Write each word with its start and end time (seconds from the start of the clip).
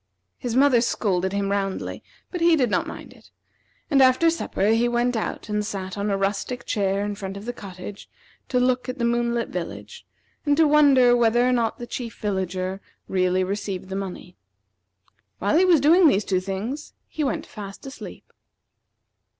His 0.39 0.55
mother 0.55 0.81
scolded 0.81 1.31
him 1.31 1.51
roundly, 1.51 2.01
but 2.31 2.41
he 2.41 2.55
did 2.55 2.71
not 2.71 2.87
mind 2.87 3.13
it; 3.13 3.29
and 3.87 4.01
after 4.01 4.31
supper 4.31 4.69
he 4.69 4.89
went 4.89 5.15
out 5.15 5.47
and 5.47 5.63
sat 5.63 5.95
on 5.95 6.09
a 6.09 6.17
rustic 6.17 6.65
chair 6.65 7.05
in 7.05 7.13
front 7.13 7.37
of 7.37 7.45
the 7.45 7.53
cottage 7.53 8.09
to 8.49 8.59
look 8.59 8.89
at 8.89 8.97
the 8.97 9.05
moonlit 9.05 9.49
village, 9.49 10.07
and 10.43 10.57
to 10.57 10.67
wonder 10.67 11.15
whether 11.15 11.47
or 11.47 11.51
not 11.51 11.77
the 11.77 11.85
Chief 11.85 12.17
Villager 12.17 12.81
really 13.07 13.43
received 13.43 13.89
the 13.89 13.95
money. 13.95 14.35
While 15.37 15.55
he 15.55 15.65
was 15.65 15.79
doing 15.79 16.07
these 16.07 16.25
two 16.25 16.39
things, 16.39 16.93
he 17.07 17.23
went 17.23 17.45
fast 17.45 17.85
asleep. 17.85 18.33